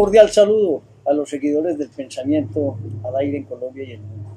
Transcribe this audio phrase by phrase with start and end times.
[0.00, 4.30] cordial saludo a los seguidores del pensamiento al aire en Colombia y el mundo.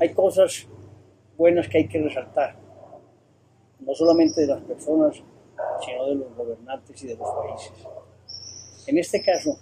[0.00, 0.68] Hay cosas
[1.36, 2.54] buenas que hay que resaltar,
[3.80, 5.20] no solamente de las personas,
[5.84, 7.72] sino de los gobernantes y de los países.
[8.86, 9.58] En este caso,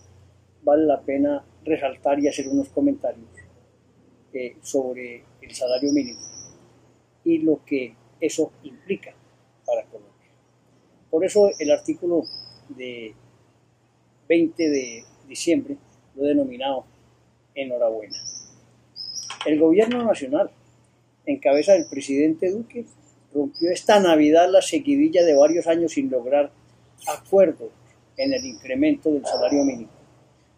[0.62, 3.30] vale la pena resaltar y hacer unos comentarios
[4.34, 6.20] eh, sobre el salario mínimo
[7.24, 9.14] y lo que eso implica
[9.64, 10.28] para Colombia.
[11.08, 12.24] Por eso el artículo
[12.68, 13.14] de
[14.28, 15.76] 20 de diciembre
[16.14, 16.84] lo he denominado
[17.54, 18.18] Enhorabuena.
[19.46, 20.50] El gobierno nacional,
[21.26, 22.84] en cabeza del presidente Duque,
[23.32, 26.50] rompió esta Navidad la seguidilla de varios años sin lograr
[27.06, 27.70] acuerdos
[28.16, 29.90] en el incremento del salario mínimo,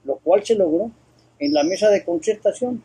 [0.04, 0.90] lo cual se logró
[1.38, 2.82] en la mesa de concertación,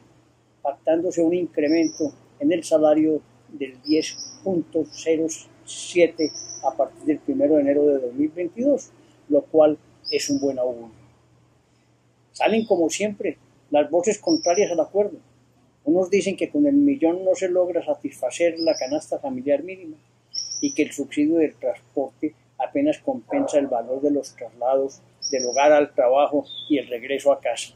[0.62, 6.32] pactándose un incremento en el salario del 10.07
[6.64, 8.92] a partir del 1 de enero de 2022,
[9.30, 9.78] lo cual
[10.10, 11.06] es un buen augurio.
[12.32, 13.38] Salen como siempre
[13.72, 15.18] las voces contrarias al acuerdo.
[15.84, 19.98] Unos dicen que con el millón no se logra satisfacer la canasta familiar mínima
[20.62, 25.72] y que el subsidio del transporte apenas compensa el valor de los traslados del hogar
[25.72, 27.74] al trabajo y el regreso a casa.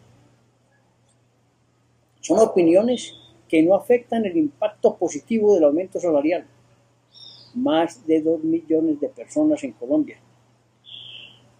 [2.22, 3.16] Son opiniones
[3.48, 6.46] que no afectan el impacto positivo del aumento salarial.
[7.56, 10.20] Más de dos millones de personas en Colombia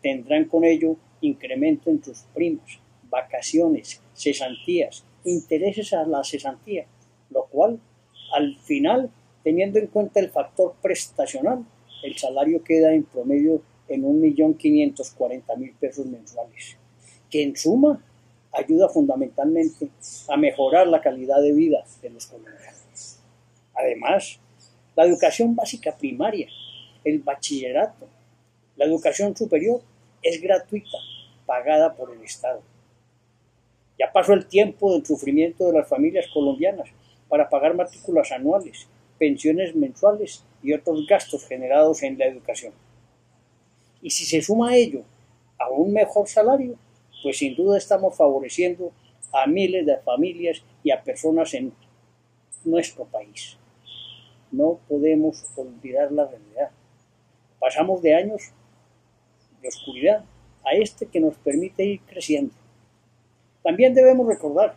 [0.02, 6.86] tendrán con ello incremento en sus primas, vacaciones, cesantías, intereses a la cesantía,
[7.30, 7.80] lo cual
[8.34, 9.10] al final,
[9.44, 11.66] teniendo en cuenta el factor prestacional,
[12.04, 16.78] el salario queda en promedio en 1.540.000 pesos mensuales,
[17.30, 18.04] que en suma
[18.52, 19.90] ayuda fundamentalmente
[20.28, 23.20] a mejorar la calidad de vida de los colombianos.
[23.74, 24.40] Además,
[24.96, 26.48] la educación básica primaria,
[27.04, 28.08] el bachillerato,
[28.80, 29.82] la educación superior
[30.24, 30.98] es gratuita,
[31.46, 32.62] pagada por el Estado.
[34.00, 36.88] Ya pasó el tiempo del sufrimiento de las familias colombianas
[37.28, 38.88] para pagar matrículas anuales,
[39.18, 42.72] pensiones mensuales y otros gastos generados en la educación.
[44.02, 45.04] Y si se suma a ello
[45.58, 46.78] a un mejor salario,
[47.22, 48.94] pues sin duda estamos favoreciendo
[49.34, 51.74] a miles de familias y a personas en
[52.64, 53.58] nuestro país.
[54.54, 56.72] No podemos olvidar la realidad.
[57.60, 58.54] Pasamos de años
[59.62, 60.24] de oscuridad
[60.66, 62.54] a este que nos permite ir creciendo.
[63.64, 64.76] También debemos recordar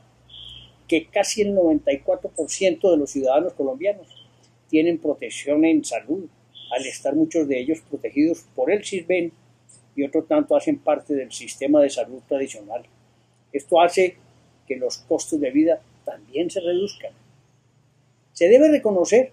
[0.88, 4.06] que casi el 94% de los ciudadanos colombianos
[4.68, 6.26] tienen protección en salud,
[6.70, 9.32] al estar muchos de ellos protegidos por el CISBEN
[9.94, 12.82] y otro tanto hacen parte del sistema de salud tradicional.
[13.52, 14.16] Esto hace
[14.66, 17.12] que los costos de vida también se reduzcan.
[18.32, 19.32] Se debe reconocer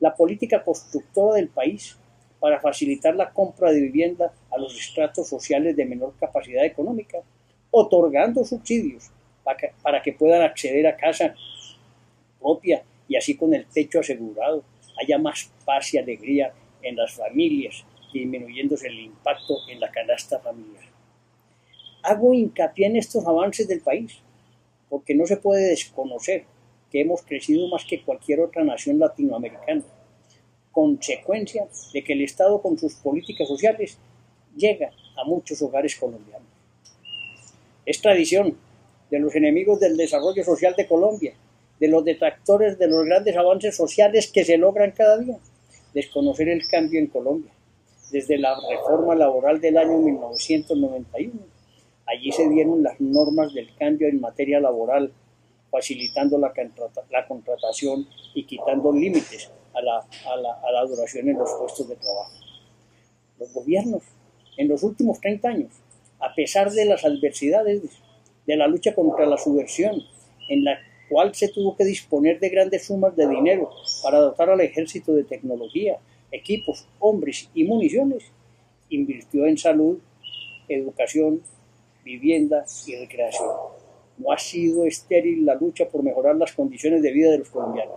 [0.00, 1.96] la política constructora del país
[2.46, 7.18] para facilitar la compra de vivienda a los estratos sociales de menor capacidad económica,
[7.72, 9.10] otorgando subsidios
[9.82, 11.34] para que, puedan acceder a casa
[12.38, 14.62] propia y así con el techo asegurado
[15.02, 16.52] haya más paz y alegría
[16.82, 20.84] en las familias, disminuyéndose el impacto en la canasta familiar.
[22.04, 24.20] Hago hincapié en estos avances del país,
[24.88, 26.44] porque no se puede desconocer
[26.92, 29.82] que hemos crecido más que cualquier otra nación latinoamericana
[30.76, 33.96] consecuencia de que el Estado con sus políticas sociales
[34.54, 36.46] llega a muchos hogares colombianos.
[37.86, 38.58] Es tradición
[39.10, 41.32] de los enemigos del desarrollo social de Colombia,
[41.80, 45.38] de los detractores de los grandes avances sociales que se logran cada día,
[45.94, 47.52] desconocer el cambio en Colombia.
[48.10, 51.40] Desde la reforma laboral del año 1991,
[52.04, 55.10] allí se dieron las normas del cambio en materia laboral,
[55.70, 56.52] facilitando la,
[57.10, 62.32] la contratación y quitando límites a la, duración en los puestos de trabajo.
[63.38, 64.02] Los gobiernos,
[64.56, 65.72] en los últimos 30 años,
[66.18, 67.82] a pesar de las adversidades
[68.46, 70.02] de la lucha contra la subversión,
[70.48, 70.78] en la
[71.10, 73.70] cual se tuvo que disponer de grandes sumas de dinero
[74.02, 75.98] para dotar al ejército de tecnología,
[76.32, 78.24] equipos, hombres y municiones,
[78.88, 79.98] invirtió en salud,
[80.68, 81.42] educación,
[82.04, 83.75] vivienda y recreación.
[84.18, 87.96] No ha sido estéril la lucha por mejorar las condiciones de vida de los colombianos.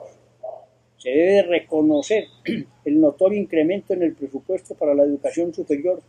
[0.98, 2.26] Se debe reconocer
[2.86, 6.02] el notorio incremento en el presupuesto para la educación superior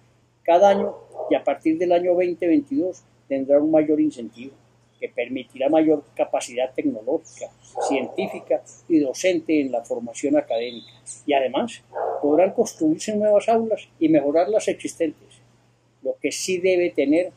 [0.42, 0.94] cada año
[1.30, 4.52] y a partir del año 2022 tendrá un mayor incentivo
[5.00, 7.46] que permitirá mayor capacidad tecnológica,
[7.88, 10.92] científica y docente en la formación académica.
[11.24, 11.82] Y además
[12.20, 15.40] podrán construirse nuevas aulas y mejorar las existentes.
[16.02, 17.32] Lo que sí debe tener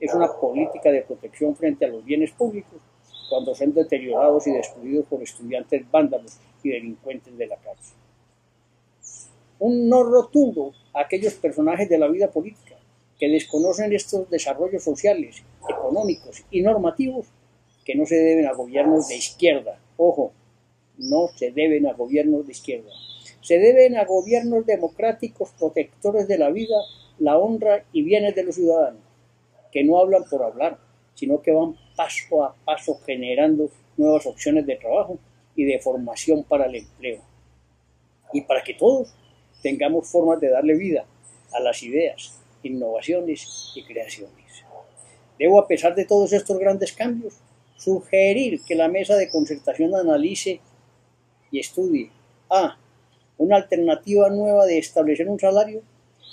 [0.00, 2.80] es una política de protección frente a los bienes públicos
[3.28, 7.96] cuando son deteriorados y destruidos por estudiantes vándalos y delincuentes de la cárcel.
[9.58, 12.76] Un no rotundo a aquellos personajes de la vida política
[13.18, 17.26] que desconocen estos desarrollos sociales, económicos y normativos
[17.84, 19.80] que no se deben a gobiernos de izquierda.
[19.96, 20.32] Ojo,
[20.98, 22.90] no se deben a gobiernos de izquierda.
[23.40, 26.76] Se deben a gobiernos democráticos protectores de la vida,
[27.18, 29.00] la honra y bienes de los ciudadanos,
[29.78, 30.76] que no hablan por hablar,
[31.14, 35.20] sino que van paso a paso generando nuevas opciones de trabajo
[35.54, 37.20] y de formación para el empleo.
[38.32, 39.14] Y para que todos
[39.62, 41.04] tengamos formas de darle vida
[41.52, 44.64] a las ideas, innovaciones y creaciones.
[45.38, 47.34] Debo, a pesar de todos estos grandes cambios,
[47.76, 50.58] sugerir que la mesa de concertación analice
[51.52, 52.10] y estudie
[52.50, 52.76] A.
[53.36, 55.82] Una alternativa nueva de establecer un salario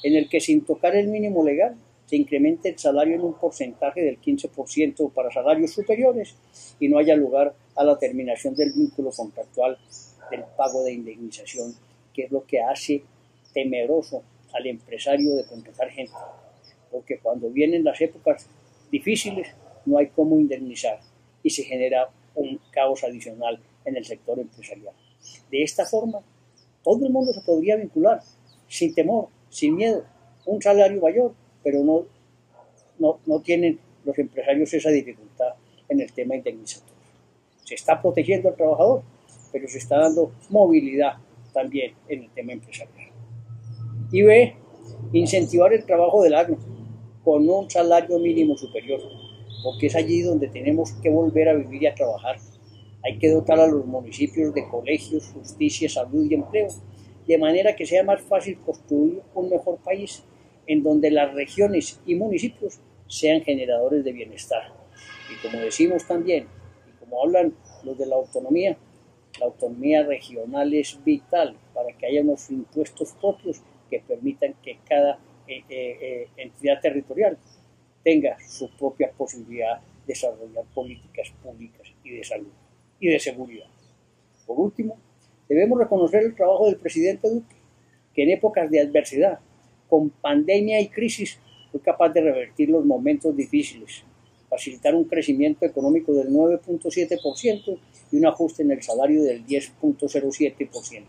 [0.02, 4.02] en el que sin tocar el mínimo legal se incremente el salario en un porcentaje
[4.02, 6.36] del 15% para salarios superiores
[6.80, 9.78] y no haya lugar a la terminación del vínculo contractual
[10.30, 11.74] del pago de indemnización,
[12.14, 13.04] que es lo que hace
[13.54, 14.24] temeroso
[14.54, 16.14] al empresario de contratar gente,
[16.92, 18.48] porque cuando vienen las épocas
[18.92, 19.48] difíciles
[19.86, 21.00] no hay cómo indemnizar
[21.44, 24.94] y se genera un caos adicional en el sector empresarial.
[25.50, 26.20] De esta forma,
[26.84, 28.22] todo el mundo se podría vincular
[28.68, 30.06] sin temor, sin miedo,
[30.46, 31.34] un salario mayor,
[31.66, 32.06] pero no,
[33.00, 35.56] no, no tienen los empresarios esa dificultad
[35.90, 36.94] en el tema indemnizatorio.
[37.64, 39.02] Se está protegiendo al trabajador,
[39.52, 41.14] pero se está dando movilidad
[41.52, 43.10] también en el tema empresarial.
[44.12, 44.56] Y B,
[45.12, 46.58] incentivar el trabajo del agro
[47.24, 49.02] con un salario mínimo superior,
[49.64, 52.38] porque es allí donde tenemos que volver a vivir y a trabajar.
[53.04, 56.68] Hay que dotar a los municipios de colegios, justicia, salud y empleo,
[57.26, 60.24] de manera que sea más fácil construir un mejor país
[60.68, 64.74] en donde las regiones y municipios sean generadores de bienestar.
[65.32, 66.48] Y como decimos también,
[66.88, 67.54] y como hablan
[67.84, 68.78] los de la autonomía,
[69.40, 75.20] la autonomía regional es vital para que haya unos impuestos propios que permitan que cada
[75.48, 77.38] eh, eh, eh, entidad territorial
[78.04, 82.52] tenga su propia posibilidad de desarrollar políticas públicas y de salud
[83.00, 83.68] y de seguridad.
[84.46, 84.98] Por último,
[85.50, 87.56] debemos reconocer el trabajo del presidente Duque,
[88.14, 89.40] que en épocas de adversidad,
[89.90, 91.40] con pandemia y crisis,
[91.72, 94.04] fue capaz de revertir los momentos difíciles,
[94.50, 97.78] facilitar un crecimiento económico del 9.7%
[98.12, 101.04] y un ajuste en el salario del 10.07%.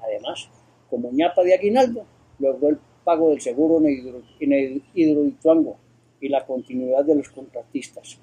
[0.00, 0.48] Además,
[0.90, 2.04] como ñapa de aguinaldo,
[2.38, 5.76] logró el pago del seguro en el hidrodituango
[6.20, 8.18] y la continuidad de los contratistas.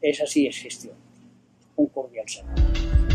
[0.00, 0.94] Esa sí es gestión.
[1.76, 3.07] Un cordial saludo.